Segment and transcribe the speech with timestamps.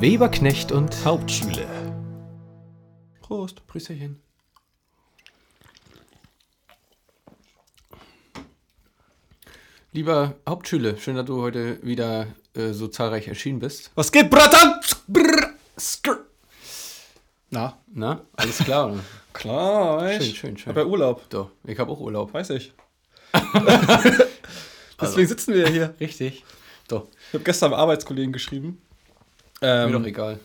[0.00, 1.66] Weberknecht und Hauptschule.
[3.20, 4.20] Prost, Prüsterchen.
[9.92, 13.90] Lieber Hauptschüler, schön, dass du heute wieder äh, so zahlreich erschienen bist.
[13.94, 14.80] Was geht, Bratan?
[17.50, 18.92] Na, Na, alles klar?
[18.92, 19.00] oder?
[19.32, 20.36] klar, schön, echt.
[20.36, 20.70] schön, schön.
[20.70, 22.32] Hab ja Urlaub, Doch, ich habe auch Urlaub.
[22.34, 22.74] weiß ich.
[25.00, 25.94] Deswegen sitzen wir ja hier.
[26.00, 26.44] Richtig.
[26.88, 28.80] Doch, Ich habe gestern einem Arbeitskollegen geschrieben,
[29.60, 30.40] mir ähm, doch egal.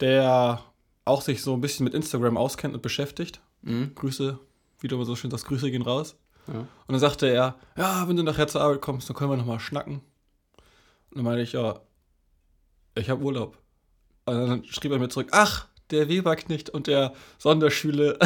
[0.00, 0.62] der
[1.04, 3.40] auch sich so ein bisschen mit Instagram auskennt und beschäftigt.
[3.62, 3.94] Mhm.
[3.94, 4.38] Grüße,
[4.80, 6.16] wie du immer so schön sagst, Grüße gehen raus.
[6.48, 6.60] Ja.
[6.60, 9.60] Und dann sagte er, ja, wenn du nachher zur Arbeit kommst, dann können wir nochmal
[9.60, 10.00] schnacken.
[11.10, 11.80] Und dann meinte ich, ja,
[12.94, 13.58] ich habe Urlaub.
[14.26, 18.18] Und dann schrieb er mir zurück, ach, der Weberknecht und der Sonderschüler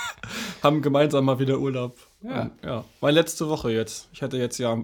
[0.62, 1.96] haben gemeinsam mal wieder Urlaub.
[2.22, 2.42] Ja.
[2.42, 2.84] Und, ja.
[3.00, 4.08] Meine letzte Woche jetzt.
[4.12, 4.82] Ich hatte jetzt ja,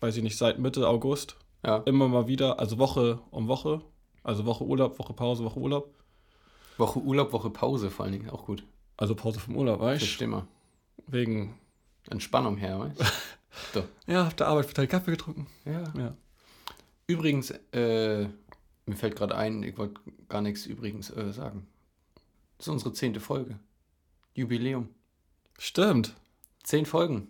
[0.00, 3.82] weiß ich nicht, seit Mitte August Ja, immer mal wieder, also Woche um Woche.
[4.22, 5.94] Also Woche Urlaub, Woche Pause, Woche Urlaub.
[6.78, 8.64] Woche Urlaub, Woche Pause vor allen Dingen, auch gut.
[8.96, 10.26] Also Pause vom Urlaub, weißt du?
[10.26, 10.46] Mal.
[11.06, 11.58] Wegen,
[12.08, 13.04] Entspannung her, weißt du?
[14.06, 15.46] Ja, auf der Arbeit halt Kaffee getrunken.
[15.66, 15.92] Ja.
[15.96, 16.16] Ja.
[17.06, 18.26] Übrigens, äh,
[18.86, 21.66] mir fällt gerade ein, ich wollte gar nichts übrigens äh, sagen.
[22.56, 23.58] Das ist unsere zehnte Folge.
[24.34, 24.88] Jubiläum.
[25.58, 26.14] Stimmt.
[26.62, 27.28] Zehn Folgen.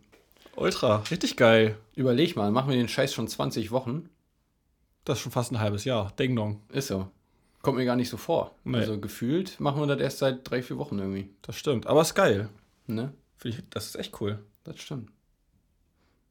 [0.55, 1.77] Ultra, richtig geil.
[1.97, 4.09] Überleg mal, machen wir den Scheiß schon 20 Wochen?
[5.05, 6.13] Das ist schon fast ein halbes Jahr.
[6.19, 6.63] Ding dong.
[6.71, 7.09] Ist so.
[7.63, 8.55] Kommt mir gar nicht so vor.
[8.65, 8.79] Nee.
[8.79, 11.31] Also gefühlt machen wir das erst seit drei, vier Wochen irgendwie.
[11.43, 11.87] Das stimmt.
[11.87, 12.49] Aber ist geil.
[12.87, 13.13] Ne?
[13.37, 14.39] Finde ich, das ist echt cool.
[14.65, 15.11] Das stimmt.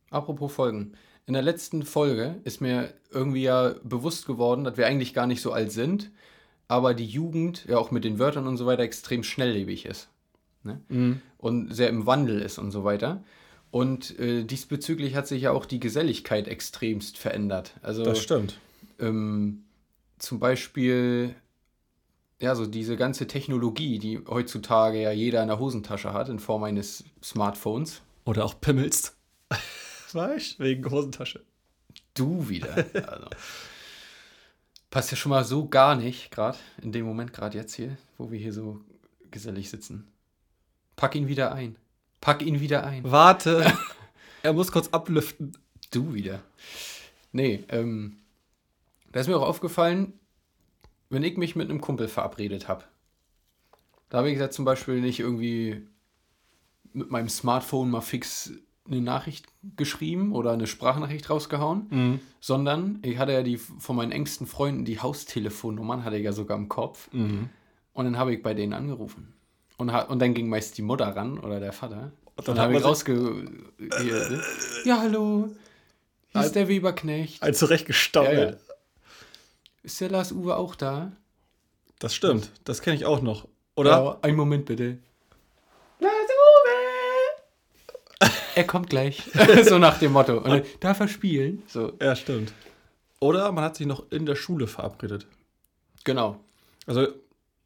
[0.09, 0.93] Apropos Folgen.
[1.25, 5.41] In der letzten Folge ist mir irgendwie ja bewusst geworden, dass wir eigentlich gar nicht
[5.41, 6.11] so alt sind,
[6.67, 10.09] aber die Jugend, ja auch mit den Wörtern und so weiter, extrem schnelllebig ist.
[10.63, 11.21] Mhm.
[11.39, 13.23] und sehr im Wandel ist und so weiter.
[13.71, 17.73] Und äh, diesbezüglich hat sich ja auch die Geselligkeit extremst verändert.
[17.81, 18.59] Also Das stimmt.
[18.99, 19.63] ähm,
[20.19, 21.33] zum Beispiel,
[22.39, 26.63] ja, so diese ganze Technologie, die heutzutage ja jeder in der Hosentasche hat, in Form
[26.63, 28.01] eines Smartphones.
[28.25, 29.15] Oder auch pimmelst.
[30.11, 30.63] weißt du?
[30.63, 31.41] Wegen Hosentasche.
[32.13, 32.75] Du wieder.
[32.93, 33.27] Also.
[34.89, 38.29] Passt ja schon mal so gar nicht, gerade in dem Moment, gerade jetzt hier, wo
[38.29, 38.81] wir hier so
[39.31, 40.11] gesellig sitzen.
[40.97, 41.77] Pack ihn wieder ein.
[42.21, 43.03] Pack ihn wieder ein.
[43.03, 43.71] Warte.
[44.43, 45.57] er muss kurz ablüften.
[45.91, 46.41] Du wieder.
[47.31, 48.17] Nee, ähm,
[49.11, 50.13] da ist mir auch aufgefallen,
[51.09, 52.83] wenn ich mich mit einem Kumpel verabredet habe.
[54.09, 55.85] Da habe ich gesagt, zum Beispiel nicht irgendwie
[56.93, 58.51] mit meinem Smartphone mal fix
[58.85, 59.45] eine Nachricht
[59.77, 62.19] geschrieben oder eine Sprachnachricht rausgehauen, Mhm.
[62.41, 66.57] sondern ich hatte ja die von meinen engsten Freunden die Haustelefonnummern, hatte ich ja sogar
[66.57, 67.09] im Kopf.
[67.13, 67.49] Mhm.
[67.93, 69.33] Und dann habe ich bei denen angerufen.
[69.81, 72.11] Und, und dann ging meist die Mutter ran oder der Vater.
[72.35, 73.47] Und dann dann habe ich rausge...
[73.79, 74.39] hier,
[74.85, 75.49] ja, hallo.
[76.29, 77.41] Hier ist der Weberknecht.
[77.41, 78.37] Ein zurechtgestammelt.
[78.37, 78.57] Ja, ja.
[79.81, 81.11] Ist der Lars Uwe auch da?
[81.97, 82.51] Das stimmt.
[82.63, 83.47] Das kenne ich auch noch.
[83.75, 83.89] Oder?
[83.89, 84.99] Ja, einen Moment bitte.
[85.99, 88.29] Lars Uwe!
[88.53, 89.23] Er kommt gleich.
[89.67, 90.37] so nach dem Motto.
[90.37, 91.63] Und dann, darf er spielen?
[91.65, 92.53] So, Ja, stimmt.
[93.19, 95.25] Oder man hat sich noch in der Schule verabredet.
[96.03, 96.39] genau.
[96.85, 97.07] Also,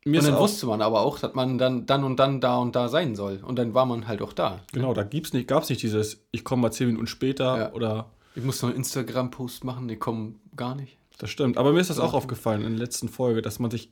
[0.05, 2.75] mir ist dann wusste man aber auch, dass man dann, dann und dann da und
[2.75, 3.41] da sein soll.
[3.45, 4.59] Und dann war man halt auch da.
[4.71, 7.73] genau, da gibt's nicht, gab es nicht dieses, ich komme mal zehn Minuten später Ja.
[7.73, 8.11] oder.
[8.35, 10.97] Ich muss noch einen Instagram-Post machen, die kommen gar nicht.
[11.17, 11.57] Das stimmt.
[11.57, 13.89] Aber mir ist das auch aufgefallen in der letzten Folge, dass man sich.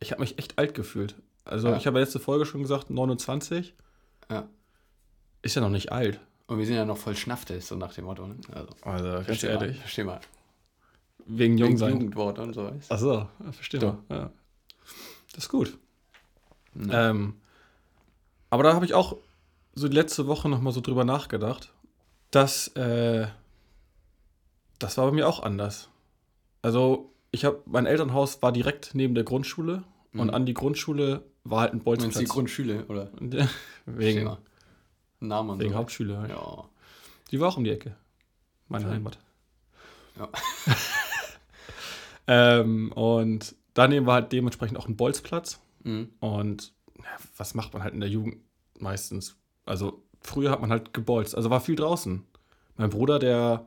[0.00, 1.14] Ich habe mich echt alt gefühlt.
[1.44, 1.76] Also, Ja.
[1.76, 3.74] ich habe ja letzte Folge schon gesagt, 29.
[4.30, 4.46] Ja.
[5.42, 6.20] Ist ja noch nicht alt.
[6.46, 8.26] Und wir sind ja noch voll Schnafte, so nach dem Motto.
[8.26, 8.36] Ne?
[8.52, 9.78] Also, Also, ganz versteh mal, ehrlich.
[9.78, 10.20] versteh mal.
[11.26, 11.90] Wegen jung Wegen.
[11.90, 12.70] Jugendwort und so.
[12.90, 13.80] Ach so, verstehe.
[13.80, 13.96] Doch.
[14.10, 14.30] Ja.
[15.32, 15.78] Das ist gut.
[16.74, 17.10] Ja.
[17.10, 17.34] Ähm,
[18.50, 19.16] aber da habe ich auch
[19.74, 21.72] so die letzte Woche nochmal so drüber nachgedacht,
[22.30, 23.26] dass äh,
[24.78, 25.88] das war bei mir auch anders.
[26.62, 31.60] Also, ich habe, mein Elternhaus war direkt neben der Grundschule und an die Grundschule war
[31.60, 31.84] halt ein Mhm.
[31.84, 32.28] Meinst die Bolzplatz.
[32.28, 33.10] Grundschule, oder?
[33.86, 34.38] Wegen Schema.
[35.20, 35.76] Name und wegen so.
[35.76, 36.18] Hauptschule.
[36.18, 36.30] Halt.
[36.30, 36.64] Ja.
[37.30, 37.96] Die war auch um die Ecke.
[38.68, 38.94] Meine Schön.
[38.94, 39.18] Heimat.
[40.18, 40.28] Ja.
[42.60, 45.60] ähm, und daneben war halt dementsprechend auch ein Bolzplatz.
[45.84, 46.10] Mhm.
[46.20, 47.04] Und ja,
[47.36, 48.36] was macht man halt in der Jugend
[48.78, 49.36] meistens?
[49.66, 52.24] Also früher hat man halt gebolzt, also war viel draußen.
[52.76, 53.66] Mein Bruder, der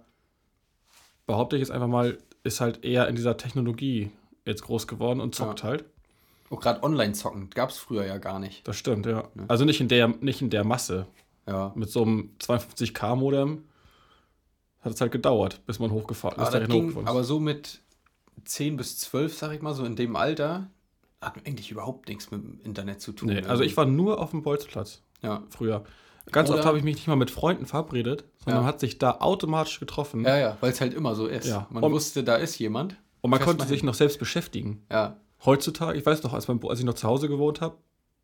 [1.25, 4.11] behaupte ich jetzt einfach mal, ist halt eher in dieser Technologie
[4.45, 5.69] jetzt groß geworden und zockt Ja.
[5.69, 5.85] halt.
[6.49, 8.67] Auch gerade Online-Zocken gab es früher ja gar nicht.
[8.67, 9.29] Das stimmt, ja.
[9.47, 11.07] Also nicht in der, nicht in der Masse.
[11.47, 11.71] Ja.
[11.75, 13.63] Mit so einem 52K-Modem
[14.81, 17.07] hat es halt gedauert, bis man Aber, ging, hochgefahren ist.
[17.09, 17.81] aber so mit
[18.45, 20.69] 10 bis 12, sag ich mal, so in dem Alter,
[21.21, 23.29] hat eigentlich überhaupt nichts mit dem Internet zu tun.
[23.29, 25.83] Nee, also ich war nur auf dem Bolzplatz Ja, früher.
[26.31, 28.67] Ganz Oder- oft habe ich mich nicht mal mit Freunden verabredet, sondern Ja.
[28.67, 30.23] hat sich da automatisch getroffen.
[30.23, 31.47] ja, ja weil es halt immer so ist.
[31.47, 31.67] Ja.
[31.69, 32.95] Man Und- wusste, da ist jemand.
[33.21, 33.85] Und man konnte sich hin.
[33.87, 34.83] noch selbst beschäftigen.
[34.91, 35.17] Ja.
[35.45, 37.77] Heutzutage, ich weiß noch, als, mein, als ich noch zu Hause gewohnt habe,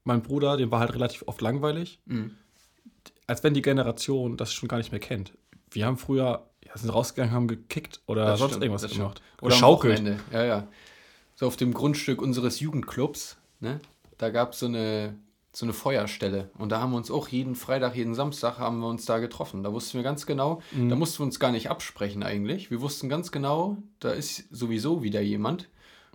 [0.03, 1.99] mein Bruder, dem war halt relativ oft langweilig.
[2.05, 2.31] Mhm.
[3.27, 5.33] Als wenn die Generation das schon gar nicht mehr kennt.
[5.69, 6.47] Wir haben früher,
[6.81, 9.21] sind rausgegangen, haben gekickt oder Das sonst stimmt, irgendwas gemacht.
[9.41, 9.99] Oder am schaukelt.
[9.99, 10.23] Wochenende.
[10.31, 10.67] Ja, ja.
[11.35, 13.79] So auf dem Grundstück unseres Jugendclubs, ne?
[14.17, 15.15] Da gab es so eine,
[15.53, 16.49] so eine Feuerstelle.
[16.57, 19.61] Und da haben wir uns auch jeden Freitag, jeden Samstag haben wir uns da getroffen.
[19.63, 20.89] Da wussten wir ganz genau, Mhm.
[20.89, 22.71] da mussten wir uns gar nicht absprechen eigentlich.
[22.71, 25.69] Wir wussten ganz genau, da ist sowieso wieder jemand.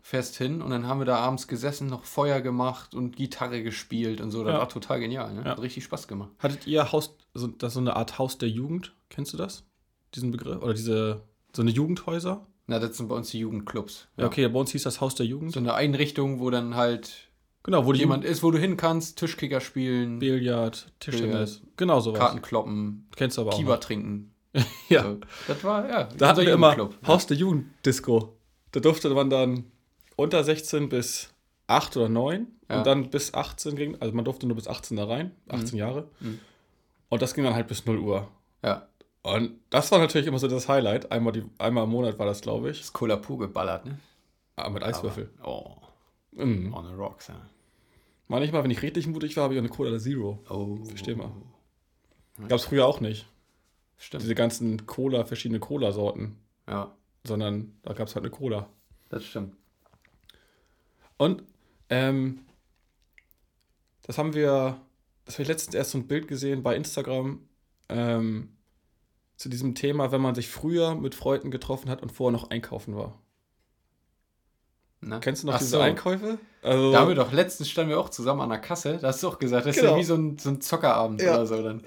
[0.05, 4.21] Fährst hin und dann haben wir da abends gesessen, noch Feuer gemacht und Gitarre gespielt
[4.21, 4.43] und so.
[4.43, 4.59] Das Ja.
[4.59, 5.43] war total genial, ne?
[5.45, 5.51] Ja.
[5.53, 6.31] Hat richtig Spaß gemacht.
[6.41, 8.93] Hattet ihr Haus, so, das so eine Art Haus der Jugend?
[9.11, 9.63] Kennst du das?
[10.15, 10.63] Diesen Begriff?
[10.63, 11.23] Oder diese,
[11.55, 12.47] so eine Jugendhäuser?
[12.67, 14.09] Na, das sind bei uns die Jugendclubs.
[14.17, 15.53] Ja, okay, bei uns hieß das Haus der Jugend.
[15.53, 17.29] So eine Einrichtung, wo dann halt
[17.65, 22.19] Genau, wo jemand ist, wo du hin kannst, Tischkicker spielen, Billard, Tischtennis, genau sowas.
[22.19, 23.63] Karten kloppen, Kennst du aber auch.
[23.63, 23.81] Noch.
[23.81, 24.35] trinken.
[24.89, 25.03] Ja.
[25.05, 25.19] So.
[25.49, 26.91] Das war, ja, Da hatten wir immer.
[27.07, 28.37] Haus der Jugenddisco.
[28.73, 29.65] Da durfte man dann
[30.17, 31.31] unter 16 bis
[31.69, 32.79] 8 oder 9 Ja.
[32.79, 36.09] und dann bis 18 ging, also man durfte nur bis 18 da rein, 18 Jahre.
[36.21, 36.41] Mhm.
[37.09, 38.29] Und das ging dann halt bis 0 Uhr.
[38.65, 38.89] Ja,
[39.23, 41.13] Und das war natürlich immer so das Highlight.
[41.13, 42.79] Einmal, die, einmal im Monat war das, glaube ich.
[42.81, 43.99] das Cola Pur geballert, ne?
[44.57, 45.31] Ah, mit Eiswürfel.
[45.39, 45.77] Aber, oh,
[46.33, 46.73] Mhm.
[46.75, 47.37] on the rocks, ja.
[48.27, 50.39] Manchmal, wenn ich richtig mutig war, habe ich auch eine Cola Zero.
[50.49, 51.31] Oh, Versteh mal.
[52.49, 53.29] Gab es früher auch nicht.
[53.99, 54.23] Stimmt.
[54.23, 56.37] Diese ganzen Cola, verschiedene Cola-Sorten.
[56.67, 58.69] Ja, Sondern da gab es halt eine Cola.
[59.11, 59.55] das stimmt.
[61.19, 61.43] Und
[61.91, 62.41] ähm,
[64.03, 64.81] das haben wir,
[65.27, 67.47] das habe ich letztens erst so ein Bild gesehen bei Instagram
[67.91, 68.57] ähm,
[69.43, 72.95] zu diesem Thema, wenn man sich früher mit Freunden getroffen hat und vorher noch einkaufen
[72.97, 73.21] war.
[75.01, 75.19] Ne?
[75.21, 75.81] Kennst du noch Ach diese so.
[75.81, 76.39] Einkäufe?
[76.63, 79.21] Also, Da haben wir doch, letztens standen wir auch zusammen an der Kasse, da hast
[79.23, 79.95] du auch gesagt, das ist Genau.
[79.95, 81.35] ja wie so ein, so ein Zockerabend Ja.
[81.35, 81.61] oder so.
[81.61, 81.83] Dann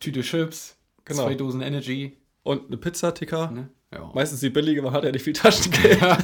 [0.00, 1.24] Tüte Chips, Genau.
[1.24, 2.16] zwei Dosen Energy.
[2.42, 3.50] und eine Pizzaticker.
[3.50, 3.68] Ne?
[3.92, 4.10] Ja.
[4.14, 6.00] Meistens die billige, man hat ja nicht viel Taschengeld.
[6.00, 6.18] ja.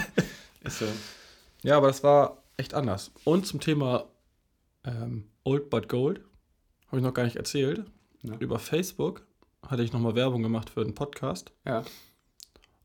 [0.62, 0.86] Ist so.
[1.62, 3.12] Ja, aber das war echt anders.
[3.24, 4.06] Und zum Thema
[4.84, 6.20] ähm, Old But Gold
[6.86, 7.84] habe ich noch gar nicht erzählt.
[8.22, 8.36] Ja.
[8.38, 9.26] Über Facebook
[9.66, 11.52] hatte ich nochmal Werbung gemacht für einen Podcast.
[11.64, 11.84] Ja.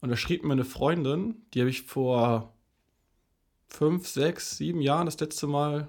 [0.02, 2.54] Und da schrieb mir eine Freundin, die habe ich vor
[3.68, 5.88] fünf, sechs, sieben Jahren das letzte Mal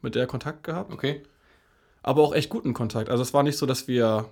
[0.00, 0.92] mit der Kontakt gehabt.
[0.92, 1.22] Okay.
[2.02, 3.10] Aber auch echt guten Kontakt.
[3.10, 4.30] Also es war nicht so, dass wir,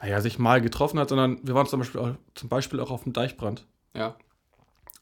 [0.00, 3.04] naja, sich mal getroffen hat, sondern wir waren zum Beispiel auch, zum Beispiel auch auf
[3.04, 3.66] dem Deichbrand.
[3.94, 4.16] Ja.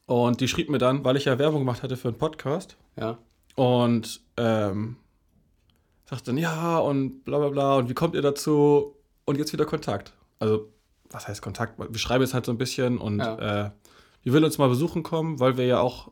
[0.05, 3.17] Und die schrieb mir dann, weil ich ja Werbung gemacht hatte für einen Podcast, Ja.
[3.55, 4.97] Und ähm,
[6.05, 8.94] sagt dann, ja, und bla bla bla, und wie kommt ihr dazu?
[9.25, 10.13] Und jetzt wieder Kontakt.
[10.39, 10.69] Also,
[11.09, 11.79] was heißt Kontakt?
[11.79, 13.65] Wir schreiben jetzt halt so ein bisschen und Ja.
[13.67, 13.71] äh,
[14.23, 16.11] die will uns mal besuchen kommen, weil wir ja auch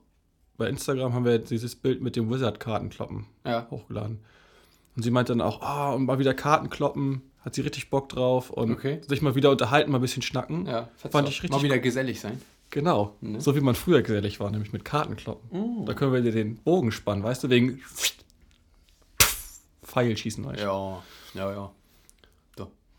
[0.58, 3.68] bei Instagram haben wir dieses Bild mit dem Wizard-Kartenkloppen Ja.
[3.72, 4.24] hochgeladen.
[4.96, 8.10] Und sie meinte dann auch, ah, und mal wieder Karten kloppen, hat sie richtig Bock
[8.10, 9.02] drauf und Okay.
[9.08, 10.68] sich mal wieder unterhalten, mal ein bisschen schnacken.
[10.68, 10.90] Ja.
[10.96, 12.40] Fand ich richtig Mal wieder gesellig sein.
[12.70, 13.40] Genau, Ne?
[13.42, 15.50] so wie man früher gesellig war, nämlich mit Kartenkloppen.
[15.52, 15.86] Uh.
[15.86, 17.82] Da können wir dir den Bogen spannen, weißt du, wegen
[19.84, 20.46] Pfeil schießen.
[20.46, 20.66] Weißt du.
[20.66, 21.04] Ja.
[21.34, 21.72] Ja, ja.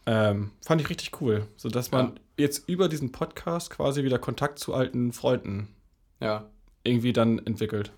[0.07, 2.13] Ähm, fand ich richtig cool, sodass man Ja.
[2.37, 5.69] jetzt über diesen Podcast quasi wieder Kontakt zu alten Freunden
[6.21, 6.45] Ja.
[6.83, 7.93] irgendwie dann entwickelt.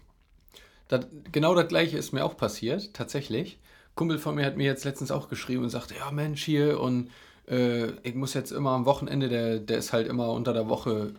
[0.89, 3.59] Das, genau das gleiche ist mir auch passiert, tatsächlich.
[3.97, 7.11] Kumpel von mir hat mir jetzt letztens auch geschrieben und sagte, ja Mensch, hier und
[7.49, 11.15] äh, ich muss jetzt immer am Wochenende, der, der ist halt immer unter der Woche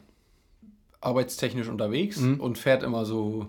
[1.01, 2.39] arbeitstechnisch unterwegs Mhm.
[2.39, 3.47] und fährt immer so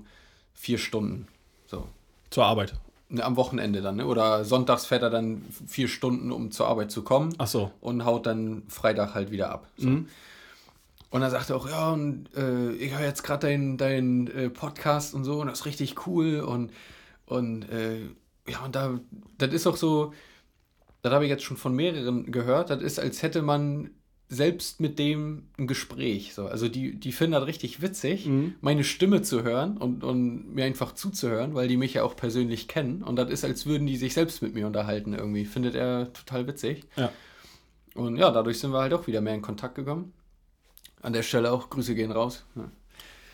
[0.55, 1.29] vier Stunden.
[1.67, 1.87] So.
[2.31, 2.75] Zur Arbeit.
[3.11, 4.07] Ne, am Wochenende dann, ne?
[4.07, 7.71] Oder sonntags fährt er dann vier Stunden, um zur Arbeit zu kommen Ach so.
[7.81, 9.67] und haut dann Freitag halt wieder ab.
[9.79, 9.89] So.
[9.89, 10.09] Mhm.
[11.11, 14.51] Und dann sagt er auch, ja, und äh, ich höre jetzt gerade deinen dein, äh,
[14.51, 16.71] Podcast und so und das ist richtig cool und,
[17.25, 18.01] und äh,
[18.47, 19.01] ja, und da,
[19.39, 20.13] das ist auch so,
[21.01, 23.91] das habe ich jetzt schon von mehreren gehört, das ist, als hätte man
[24.31, 26.35] selbst mit dem ein Gespräch.
[26.35, 26.47] So.
[26.47, 28.55] Also die, die finden das richtig witzig, Mhm.
[28.61, 32.69] meine Stimme zu hören und, und mir einfach zuzuhören, weil die mich ja auch persönlich
[32.69, 33.03] kennen.
[33.03, 35.47] Und das ist, als würden die sich selbst mit mir unterhalten irgendwie.
[35.47, 36.85] Findet er total witzig.
[36.97, 37.11] Ja.
[37.95, 40.13] Und ja, dadurch sind wir halt auch wieder mehr in Kontakt gekommen.
[41.01, 42.45] An der Stelle auch Grüße gehen raus.
[42.55, 42.71] Ja.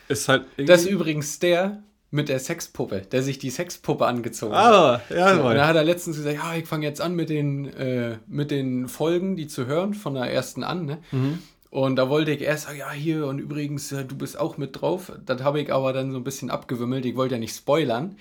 [0.07, 0.65] Ist halt irgendwie.
[0.71, 1.83] Das ist übrigens der
[2.15, 4.73] mit der Sexpuppe, der sich die Sexpuppe angezogen hat.
[4.73, 7.29] ah, ja, So, und da hat er letztens gesagt, ja, ich fange jetzt an mit
[7.29, 10.85] den, äh, mit den Folgen, die zu hören, von der ersten an.
[10.85, 10.97] Ne?
[11.11, 11.39] Mhm.
[11.69, 15.11] Und da wollte ich erst ja, hier und übrigens, äh, du bist auch mit drauf.
[15.25, 17.05] Das habe ich aber dann so ein bisschen abgewimmelt.
[17.05, 18.15] Ich wollte ja nicht spoilern,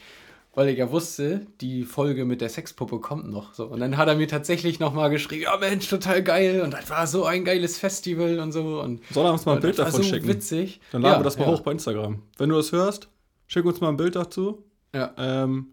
[0.57, 3.55] weil ich ja wusste, die Folge mit der Sexpuppe kommt noch.
[3.55, 3.67] So.
[3.67, 6.63] Und dann hat er mir tatsächlich nochmal geschrieben, ja Mensch, total geil.
[6.63, 8.81] Und das war so ein geiles Festival und so.
[8.81, 10.27] Und Soll er uns mal ein Bild davon so schicken?
[10.27, 10.81] witzig.
[10.91, 11.53] Dann laden Ja, wir das mal ja.
[11.53, 12.23] hoch bei Instagram.
[12.39, 13.09] Wenn du das hörst,
[13.55, 14.65] schick uns mal ein Bild dazu.
[14.95, 15.13] Ja.
[15.17, 15.69] Ähm,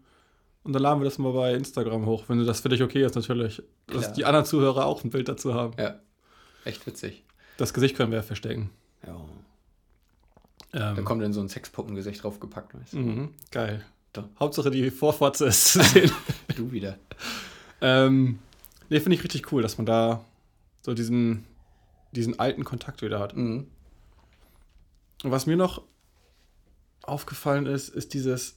[0.62, 3.04] und dann laden wir das mal bei Instagram hoch, wenn du das für dich okay
[3.04, 3.60] ist, natürlich.
[3.88, 4.12] Dass Klar.
[4.12, 5.74] die anderen Zuhörer auch ein Bild dazu haben.
[5.78, 5.98] Ja,
[6.64, 7.24] echt witzig.
[7.56, 8.70] Das Gesicht können wir ja verstecken.
[9.06, 9.20] Ja.
[10.70, 12.98] Da Ähm, kommt dann so ein Sexpuppengesicht draufgepackt, weißt du?
[12.98, 13.84] mhm, geil.
[14.12, 14.24] Doch.
[14.38, 16.10] Hauptsache die Vorfotze ist zu sehen.
[16.56, 16.96] Du wieder.
[17.80, 18.38] ähm,
[18.90, 20.24] nee, finde ich richtig cool, dass man da
[20.82, 21.44] so diesen,
[22.12, 23.36] diesen alten Kontakt wieder hat.
[23.36, 23.66] Mhm.
[25.24, 25.82] Und was mir noch
[27.04, 28.56] aufgefallen ist, ist dieses,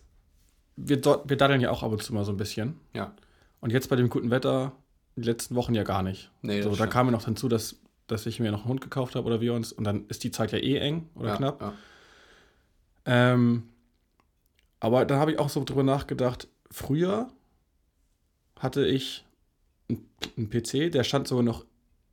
[0.75, 2.80] wir, dort, wir daddeln ja auch ab und zu mal so ein bisschen.
[2.94, 3.14] Ja.
[3.62, 4.74] Und jetzt bei dem guten Wetter,
[5.16, 6.32] die letzten Wochen ja gar nicht.
[6.42, 6.92] Nee, so, da stimmt.
[6.92, 9.54] kam mir noch hinzu, dass, dass ich mir noch einen Hund gekauft habe oder wir
[9.54, 9.72] uns.
[9.72, 11.62] Und dann ist die Zeit ja eh eng oder ja, knapp.
[11.62, 11.74] Ja.
[13.06, 13.64] Ähm,
[14.80, 17.30] aber dann habe ich auch so drüber nachgedacht, früher
[18.60, 19.25] hatte ich
[19.90, 21.66] einen- einen PC, der stand sogar noch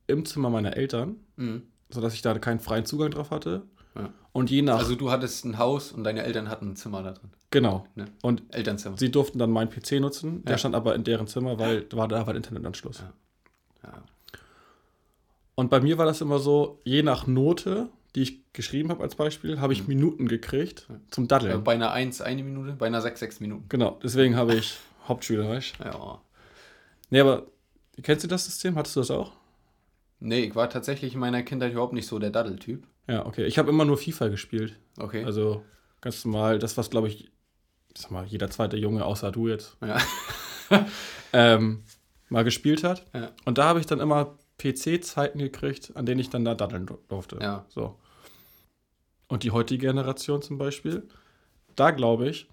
[0.07, 1.63] im Zimmer meiner Eltern, Mhm.
[1.91, 3.63] sodass ich da keinen freien Zugang drauf hatte.
[3.95, 4.11] Ja.
[4.33, 4.79] Und je nach.
[4.79, 7.31] Also du hattest ein Haus und deine Eltern hatten ein Zimmer da drin.
[7.51, 7.87] genau.
[7.95, 8.07] Ne?
[8.23, 8.97] Und Elternzimmer.
[8.97, 10.43] sie durften dann meinen PC nutzen.
[10.45, 10.59] Der Ja.
[10.59, 13.01] stand aber in deren Zimmer, weil da war, da war Internetanschluss.
[13.01, 13.13] Ja.
[13.91, 14.03] Ja.
[15.55, 19.15] Und bei mir war das immer so, je nach Note, die ich geschrieben habe als
[19.15, 21.65] Beispiel, habe ich Minuten gekriegt zum Ja, Daddeln.
[21.65, 23.67] bei einer 1 eine Minute, bei einer 6 6 Minuten.
[23.69, 25.75] Genau, deswegen habe ich Hauptschülerisch.
[25.83, 26.21] Ja.
[27.11, 27.47] Nee, aber
[28.03, 28.77] kennst du das System?
[28.77, 29.33] Hattest du das auch?
[30.21, 32.87] Nee, ich war tatsächlich in meiner Kindheit überhaupt nicht so der Daddeltyp.
[33.09, 33.45] Ja, okay.
[33.47, 34.79] Ich habe immer nur FIFA gespielt.
[34.99, 35.25] Okay.
[35.25, 35.63] Also
[36.01, 37.31] ganz normal, das, was, glaube ich,
[37.97, 39.99] sag mal, jeder zweite Junge, außer du jetzt, ja.
[41.33, 41.83] ähm,
[42.29, 43.05] mal gespielt hat.
[43.15, 43.31] Ja.
[43.45, 47.01] Und da habe ich dann immer PC-Zeiten gekriegt, an denen ich dann da daddeln dur-
[47.09, 47.39] durfte.
[47.41, 47.67] Ja.
[47.69, 47.99] So.
[49.29, 51.09] Und die heutige Generation zum Beispiel,
[51.77, 52.49] da glaube ich,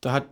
[0.00, 0.28] da hat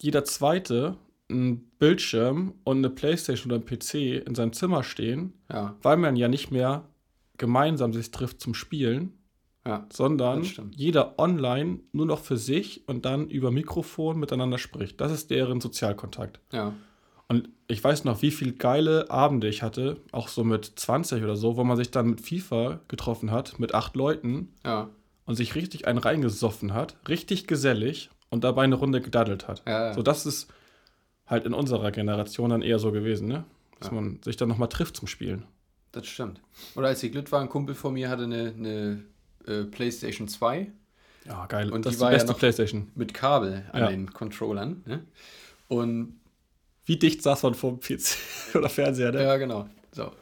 [0.00, 0.96] jeder Zweite
[1.30, 5.76] einen Bildschirm und eine Playstation oder einen PC in seinem Zimmer stehen, Ja.
[5.82, 6.88] weil man ja nicht mehr
[7.40, 9.14] gemeinsam sich trifft zum Spielen,
[9.66, 9.86] Ja.
[9.92, 15.00] sondern jeder online nur noch für sich und dann über Mikrofon miteinander spricht.
[15.00, 16.38] Das ist deren Sozialkontakt.
[16.52, 16.72] Ja.
[17.28, 21.36] Und ich weiß noch, wie viele geile Abende ich hatte, auch so mit 20 oder
[21.36, 24.90] so, wo man sich dann mit FIFA getroffen hat, mit acht Leuten Ja.
[25.26, 29.62] und sich richtig einen reingesoffen hat, richtig gesellig und dabei eine Runde gedaddelt hat.
[29.94, 30.52] So, das ist
[31.26, 33.44] halt in unserer Generation dann eher so gewesen, ne?
[33.78, 35.44] Dass man sich dann nochmal trifft zum Spielen.
[35.92, 36.40] Das stimmt.
[36.76, 39.04] Oder als ich Glück war, ein Kumpel von mir hatte eine, eine
[39.46, 40.70] äh, PlayStation 2
[41.26, 41.72] Ja, geil.
[41.72, 42.90] Und das die ist die war ja beste noch- Playstation.
[42.94, 43.88] mit Kabel an Ja.
[43.88, 44.82] den Controllern.
[44.86, 45.04] Ne?
[45.68, 46.20] Und
[46.86, 48.16] Wie dicht saß man vor dem PC
[48.54, 49.22] oder Fernseher, ne?
[49.22, 49.68] Ja, genau.
[49.92, 50.12] So.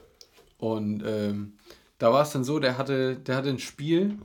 [0.59, 1.53] Und ähm,
[1.99, 4.17] da war es dann so, der hatte, der hatte ein Spiel,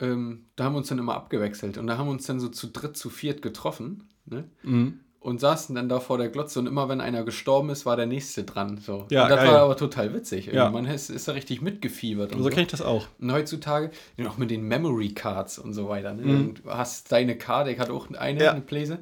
[0.00, 1.78] ähm, da haben wir uns dann immer abgewechselt.
[1.78, 4.08] Und da haben wir uns dann so zu dritt, zu viert getroffen.
[4.26, 4.44] Ne?
[4.62, 5.00] Mhm.
[5.24, 8.04] Und saßen dann da vor der Glotze und immer wenn einer gestorben ist, war der
[8.04, 8.76] nächste dran.
[8.76, 9.06] So.
[9.08, 9.48] Ja, und das geil.
[9.52, 10.46] war aber total witzig.
[10.52, 10.68] Ja.
[10.68, 12.32] Man ist, ist da richtig mitgefiebert.
[12.32, 12.50] Und So so.
[12.50, 13.06] kenne ich das auch.
[13.18, 16.12] Und heutzutage, noch mit den Memory Cards und so weiter.
[16.12, 16.22] Ne?
[16.24, 16.54] Mhm.
[16.62, 18.50] Du hast deine Karte, ich hatte auch eine, Ja.
[18.52, 18.98] eine Pläse.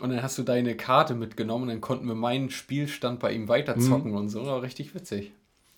[0.00, 3.46] Und dann hast du deine Karte mitgenommen und dann konnten wir meinen Spielstand bei ihm
[3.46, 4.16] weiter zocken Mhm.
[4.16, 4.44] und so.
[4.44, 5.30] War richtig witzig.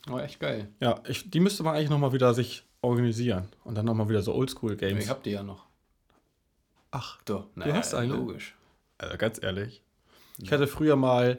[0.07, 0.69] War echt geil.
[0.81, 3.49] Ja, ich, die müsste man eigentlich nochmal wieder sich organisieren.
[3.63, 5.05] Und dann nochmal wieder so Oldschool-Games.
[5.05, 5.67] Ich hab die ja noch.
[6.93, 8.15] Ach, Du, hast eine?
[8.15, 8.55] Logisch.
[8.99, 9.83] Also ganz ehrlich.
[10.39, 11.39] Ich hatte früher mal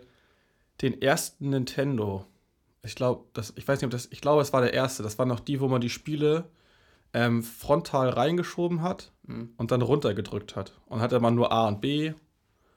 [0.82, 2.26] den ersten Nintendo.
[2.84, 5.04] Ich glaube, das, ich weiß nicht, ob das, ich glaube, es war der erste.
[5.04, 6.46] Das war noch die, wo man die Spiele
[7.14, 9.50] ähm, frontal reingeschoben hat Mhm.
[9.58, 10.74] und dann runtergedrückt hat.
[10.86, 12.14] Und hatte man nur A und B.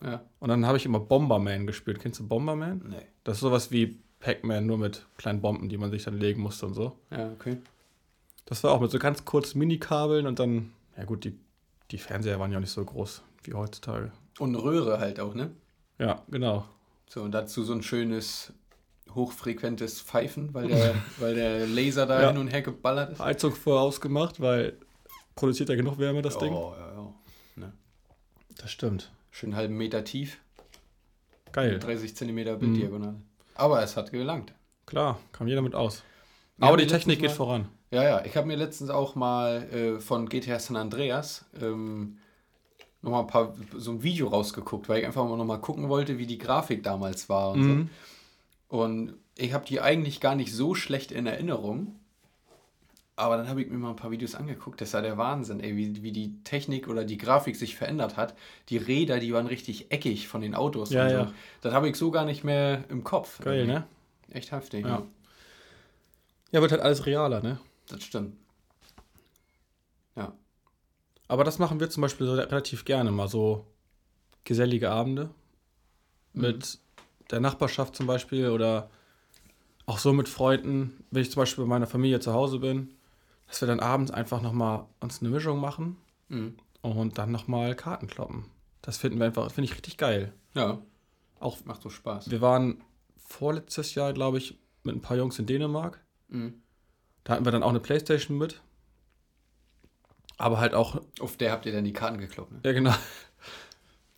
[0.03, 0.21] Ja.
[0.41, 2.01] Und dann habe ich immer Bomberman gespielt.
[2.01, 2.83] Kennst du Bomberman?
[2.89, 3.07] Nee.
[3.23, 6.67] Das ist sowas wie Pac-Man, nur mit kleinen Bomben, die man sich dann legen musste
[6.67, 6.97] und so.
[7.11, 7.59] Ja, okay.
[8.47, 11.39] Das war auch mit so ganz kurzen Minikabeln und dann, ja gut, die,
[11.93, 14.11] die Fernseher waren ja auch nicht so groß wie heutzutage.
[14.41, 15.51] Und Röhre halt auch, ne?
[15.99, 16.65] Ja, genau.
[17.09, 18.53] So, und dazu so ein schönes,
[19.15, 22.29] hochfrequentes Pfeifen, weil der, weil der Laser da Ja.
[22.29, 23.19] hin und her geballert ist.
[23.21, 24.77] Heizung vorher ausgemacht, weil
[25.37, 26.53] produziert ja genug Wärme, das Ding.
[26.53, 26.93] Oh, ja,
[27.63, 27.73] ja.
[28.57, 29.11] Das stimmt.
[29.31, 30.39] Schön einen halben Meter tief.
[31.53, 31.79] Geil.
[31.79, 32.61] 30 Zentimeter Mhm.
[32.61, 33.17] Bilddiagonale.
[33.55, 34.53] Aber es hat gelangt.
[34.87, 36.03] Klar, kam jeder mit aus.
[36.57, 37.69] Wir Aber die Technik geht mal- voran.
[37.91, 38.25] Ja, ja.
[38.25, 42.19] Ich habe mir letztens auch mal äh, von GTA San Andreas ähm,
[43.03, 46.27] nochmal ein paar, so ein Video rausgeguckt, weil ich einfach mal nochmal gucken wollte, wie
[46.27, 47.91] die Grafik damals war und Mhm.
[48.71, 48.77] so.
[48.77, 51.97] Und ich habe die eigentlich gar nicht so schlecht in Erinnerung.
[53.17, 54.81] Aber dann habe ich mir mal ein paar Videos angeguckt.
[54.81, 58.35] Das war der Wahnsinn, ey, wie, wie die Technik oder die Grafik sich verändert hat.
[58.71, 61.15] Die Räder, die waren richtig eckig von den Autos Ja, und so.
[61.17, 61.33] ja.
[61.61, 63.39] Das habe ich so gar nicht mehr im Kopf.
[63.41, 63.87] Geil, ne?
[64.31, 64.85] Echt heftig.
[64.87, 64.91] Ja.
[64.91, 65.03] Ja.
[66.53, 67.61] Ja, wird halt alles realer, ne?
[67.89, 68.37] Das stimmt.
[70.17, 70.33] Ja.
[71.31, 73.65] Aber das machen wir zum Beispiel relativ gerne, mal so
[74.45, 75.31] gesellige Abende
[76.33, 76.79] mit
[77.31, 78.91] der Nachbarschaft zum Beispiel oder
[79.87, 82.95] auch so mit Freunden, wenn ich zum Beispiel bei meiner Familie zu Hause bin,
[83.47, 85.97] dass wir dann abends einfach nochmal uns eine Mischung machen
[86.29, 86.57] Mhm.
[86.83, 88.47] und dann nochmal Karten kloppen.
[88.83, 90.33] Das finden wir einfach, finde ich richtig geil.
[90.55, 90.79] Ja,
[91.39, 92.31] Auch macht so Spaß.
[92.31, 92.83] wir waren
[93.17, 96.01] vorletztes Jahr, glaube ich, mit ein paar Jungs in Dänemark.
[96.29, 96.55] Mhm.
[97.25, 98.61] Da hatten wir dann auch eine Playstation mit.
[100.41, 102.61] Aber halt auch, Auf der habt ihr dann die Karten gekloppt, ne?
[102.65, 102.95] ja genau.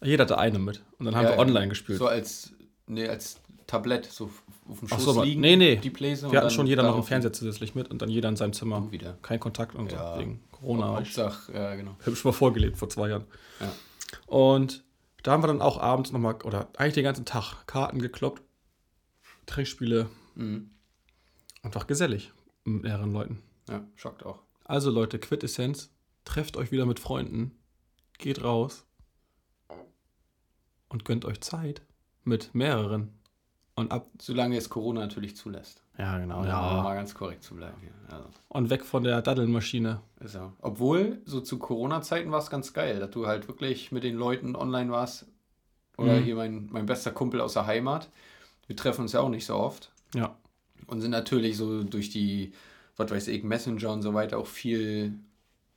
[0.03, 0.83] Jeder hatte eine mit.
[0.99, 1.99] Und dann haben Ja, wir online gespielt.
[1.99, 2.53] So als,
[2.87, 4.31] nee, als Tablett, so
[4.69, 5.41] auf dem Ach Schoß so, aber- liegen.
[5.41, 5.77] nee, nee.
[5.77, 6.27] Die Pläse.
[6.27, 8.53] und wir hatten schon jeder noch einen Fernseher zusätzlich mit und dann jeder in seinem
[8.53, 8.81] Zimmer.
[8.81, 9.17] Du wieder.
[9.23, 10.15] Kein Kontakt und Ja.
[10.15, 10.93] so wegen Corona.
[11.01, 11.97] Ich Hauptsache, ja, genau.
[12.05, 13.25] hübsch mal vorgelebt vor zwei Jahren.
[13.61, 13.73] Ja.
[14.27, 14.83] Und
[15.23, 18.43] da haben wir dann auch abends nochmal, oder eigentlich den ganzen Tag, Karten gekloppt,
[19.47, 20.71] Trinkspiele, Mhm.
[21.63, 22.33] einfach gesellig
[22.65, 23.43] mit mehreren Leuten.
[23.69, 24.41] Ja, schockt auch.
[24.65, 25.91] Also Leute, Quintessenz,
[26.25, 27.53] trefft euch wieder mit Freunden,
[28.19, 28.85] geht raus
[30.89, 31.83] und gönnt euch Zeit
[32.25, 33.13] mit mehreren.
[33.75, 34.11] Und ab.
[34.21, 35.83] Solange es Corona natürlich zulässt.
[35.99, 36.41] Ja, genau.
[36.41, 37.93] Um mal ganz korrekt zu bleiben hier.
[38.11, 40.01] Also, Und weg von der Daddelmaschine.
[40.21, 40.53] ist ja.
[40.61, 44.57] Obwohl, so zu Corona-Zeiten war es ganz geil, dass du halt wirklich mit den Leuten
[44.57, 45.27] online warst.
[45.97, 46.25] Oder Mhm.
[46.25, 48.11] hier mein, mein bester Kumpel aus der Heimat.
[48.67, 49.91] Wir treffen uns ja auch nicht so oft.
[50.15, 50.37] Ja.
[50.87, 52.53] Und sind natürlich so durch die,
[52.97, 55.15] was weiß ich, Messenger und so weiter auch viel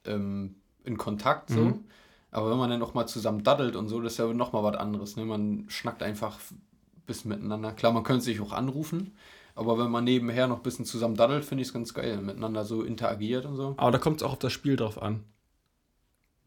[0.08, 1.60] ähm, in Kontakt so.
[1.62, 1.84] Mhm.
[2.32, 4.76] Aber wenn man dann auch mal zusammen daddelt und so, das ist ja nochmal was
[4.76, 5.16] anderes.
[5.16, 5.24] Ne?
[5.26, 6.38] Man schnackt einfach
[7.06, 7.72] bis miteinander.
[7.72, 9.14] Klar, man könnte sich auch anrufen,
[9.56, 12.18] aber wenn man nebenher noch ein bisschen zusammen daddelt, finde ich es ganz geil.
[12.22, 13.74] Miteinander so interagiert und so.
[13.78, 15.24] Aber da kommt es auch auf das Spiel drauf an.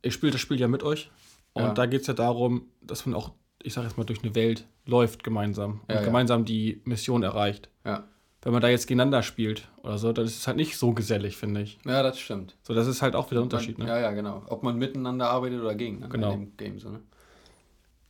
[0.02, 1.10] Ich spiele das Spiel ja mit euch.
[1.54, 1.72] Und Ja.
[1.74, 4.66] da geht es ja darum, dass man auch, ich sage jetzt mal, durch eine Welt
[4.84, 5.80] läuft gemeinsam.
[5.82, 6.04] Und Ja, ja.
[6.04, 7.68] gemeinsam die Mission erreicht.
[7.84, 8.04] Ja.
[8.42, 11.36] Wenn man da jetzt gegeneinander spielt oder so, dann ist es halt nicht so gesellig,
[11.36, 11.78] finde ich.
[11.84, 12.56] Ja, das stimmt.
[12.62, 13.86] So, das ist halt auch wieder ein Unterschied, ne?
[13.88, 14.42] Ja, ja, genau.
[14.46, 16.32] Ob man miteinander arbeitet oder gegeneinander Genau.
[16.32, 16.78] in dem Game.
[16.78, 17.00] So, ne?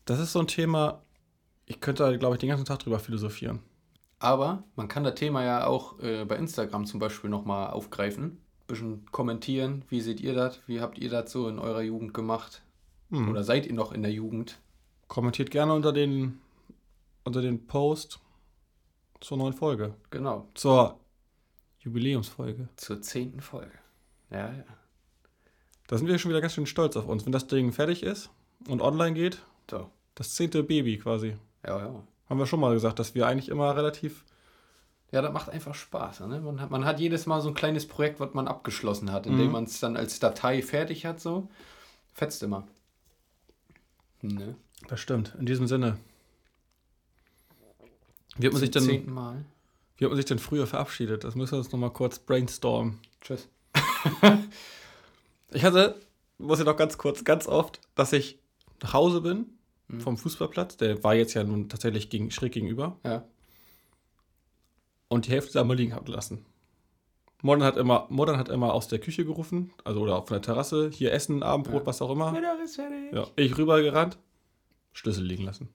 [0.05, 1.01] Das ist so ein Thema,
[1.65, 3.61] ich könnte da, glaube ich, den ganzen Tag drüber philosophieren.
[4.19, 8.39] Aber man kann das Thema ja auch äh, bei Instagram zum Beispiel nochmal aufgreifen.
[8.67, 9.85] Bisschen kommentieren.
[9.89, 10.61] Wie seht ihr das?
[10.67, 12.63] Wie habt ihr das so in eurer Jugend gemacht?
[13.11, 13.31] Hm.
[13.31, 14.59] Oder seid ihr noch in der Jugend?
[15.07, 16.39] Kommentiert gerne unter den,
[17.25, 18.21] unter den Post
[19.21, 19.95] zur neuen Folge.
[20.11, 20.49] Genau.
[20.55, 20.99] Zur
[21.81, 22.69] Jubiläumsfolge.
[22.77, 23.73] Zur zehnten Folge.
[24.31, 24.65] Ja, ja.
[25.87, 27.25] Da sind wir schon wieder ganz schön stolz auf uns.
[27.25, 28.31] Wenn das Ding fertig ist
[28.69, 29.91] und online geht, So.
[30.15, 31.37] das zehnte Baby quasi.
[31.67, 32.03] Ja, ja.
[32.29, 34.25] Haben wir schon mal gesagt, dass wir eigentlich immer relativ.
[35.11, 36.21] Ja, das macht einfach Spaß.
[36.21, 36.41] Ne?
[36.41, 39.47] Man, hat, man hat jedes Mal so ein kleines Projekt, was man abgeschlossen hat, indem
[39.47, 39.53] Mhm.
[39.53, 41.21] man es dann als Datei fertig hat.
[41.21, 41.49] So.
[42.13, 42.67] Fetzt immer.
[44.21, 44.57] Ne?
[44.89, 45.35] Das stimmt.
[45.39, 45.97] In diesem Sinne.
[48.39, 49.45] Wie hat man, sich denn, zehnten Mal.
[49.97, 51.25] wie hat man sich denn früher verabschiedet?
[51.25, 52.99] Das müssen wir uns nochmal kurz brainstormen.
[53.21, 53.49] Tschüss.
[55.51, 55.99] Ich hatte,
[56.37, 58.39] muss ich noch ganz kurz, ganz oft, dass ich
[58.83, 59.47] nach Hause bin
[59.91, 60.03] Mhm.
[60.03, 60.77] vom Fußballplatz.
[60.77, 62.99] Der war jetzt ja nun tatsächlich gegen, schräg gegenüber.
[63.07, 63.25] Ja.
[65.09, 66.45] Und die Hälfte da mal liegen hat lassen.
[67.41, 70.91] Modern hat immer, Modern hat immer aus der Küche gerufen, also oder von der Terrasse,
[70.93, 71.87] hier Essen, Abendbrot, Ja.
[71.87, 72.33] was auch immer.
[72.33, 73.13] Mittag ist fertig.
[73.15, 74.19] Ja, ich rübergerannt,
[74.93, 75.71] Schlüssel liegen lassen.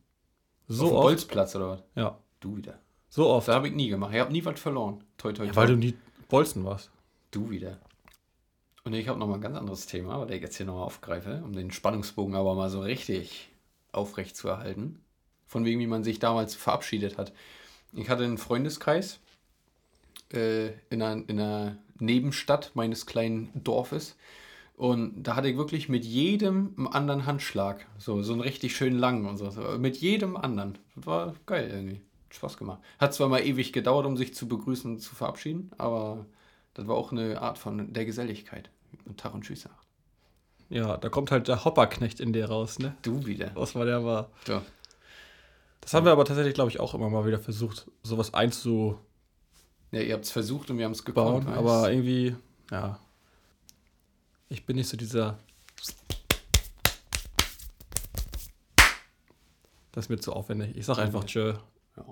[0.68, 1.02] So Auf dem.
[1.02, 1.84] Bolzplatz oder was?
[1.96, 2.78] Ja, Du wieder.
[3.10, 3.48] so oft.
[3.48, 4.14] Das habe ich nie gemacht.
[4.14, 5.02] Ich habe nie was verloren.
[5.18, 5.46] Toi, toi, toi.
[5.46, 5.96] Ja, weil du nie
[6.28, 6.92] Bolzen warst.
[7.32, 7.80] Du wieder.
[8.84, 11.42] Und ich habe noch mal ein ganz anderes Thema, was ich jetzt hier nochmal aufgreife,
[11.46, 13.50] um den Spannungsbogen aber mal so richtig
[13.94, 15.00] aufrecht zu erhalten.
[15.48, 17.32] Von wegen, wie man sich damals verabschiedet hat.
[17.94, 19.22] Ich hatte einen Freundeskreis
[20.34, 24.18] äh, in, einer, in einer Nebenstadt meines kleinen Dorfes.
[24.76, 27.88] Und da hatte ich wirklich mit jedem einen anderen Handschlag.
[28.00, 29.50] So, so einen richtig schönen langen und so.
[29.50, 29.62] so.
[29.78, 30.78] Mit jedem anderen.
[30.96, 32.02] Das war geil irgendwie.
[32.34, 32.82] Spaß gemacht.
[33.00, 36.26] Hat zwar mal ewig gedauert, um sich zu begrüßen und zu verabschieden, aber
[36.74, 38.70] das war auch eine Art von der Geselligkeit.
[39.06, 39.76] Und Tag und Tschüss sagt.
[40.70, 42.96] Ja, da kommt halt der Hopperknecht in dir raus, ne?
[43.02, 43.52] Du wieder.
[43.54, 44.30] Was war der war.
[44.48, 44.62] So.
[45.82, 48.98] Das haben wir aber tatsächlich, glaube ich, auch immer mal wieder versucht, sowas einzubauen.
[49.92, 51.48] Ja, ihr habt es versucht und wir haben es weißt?
[51.48, 52.36] aber irgendwie,
[52.72, 53.00] ja.
[54.50, 55.38] Ich bin nicht so dieser.
[59.92, 60.76] Das ist mir zu aufwendig.
[60.76, 61.54] Ich sag einfach Tschö.
[61.98, 62.06] Ja,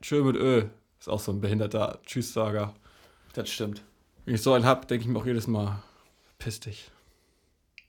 [0.00, 0.68] Tschö mit Ö.
[0.98, 2.74] Ist auch so ein behinderter Tschüss-Sager.
[3.34, 3.82] das stimmt.
[4.24, 5.82] Wenn ich so einen hab, denke ich mir auch jedes Mal,
[6.38, 6.90] piss dich.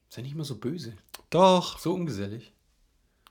[0.09, 0.95] Sei nicht immer so böse.
[1.29, 1.79] Doch.
[1.79, 2.53] So ungesellig.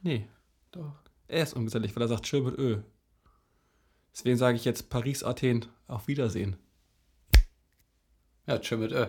[0.02, 0.28] Nee.
[0.72, 0.94] Doch.
[1.28, 2.82] Er ist ungesellig, weil er sagt Tschö mit Ö.
[4.12, 6.56] Deswegen sage ich jetzt Paris, Athen, auf Wiedersehen.
[8.46, 9.06] Ja, tschö mit Ö.